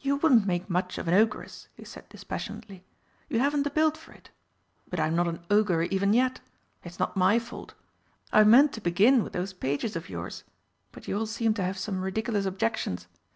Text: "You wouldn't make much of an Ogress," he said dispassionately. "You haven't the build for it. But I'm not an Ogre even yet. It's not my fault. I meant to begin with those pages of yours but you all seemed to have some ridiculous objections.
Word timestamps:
"You 0.00 0.16
wouldn't 0.16 0.46
make 0.48 0.68
much 0.68 0.98
of 0.98 1.06
an 1.06 1.14
Ogress," 1.14 1.68
he 1.76 1.84
said 1.84 2.08
dispassionately. 2.08 2.84
"You 3.28 3.38
haven't 3.38 3.62
the 3.62 3.70
build 3.70 3.96
for 3.96 4.10
it. 4.10 4.30
But 4.88 4.98
I'm 4.98 5.14
not 5.14 5.28
an 5.28 5.44
Ogre 5.48 5.82
even 5.82 6.12
yet. 6.12 6.40
It's 6.82 6.98
not 6.98 7.16
my 7.16 7.38
fault. 7.38 7.74
I 8.32 8.42
meant 8.42 8.72
to 8.72 8.80
begin 8.80 9.22
with 9.22 9.34
those 9.34 9.52
pages 9.52 9.94
of 9.94 10.08
yours 10.08 10.42
but 10.90 11.06
you 11.06 11.16
all 11.16 11.26
seemed 11.26 11.54
to 11.54 11.62
have 11.62 11.78
some 11.78 12.00
ridiculous 12.00 12.46
objections. 12.46 13.06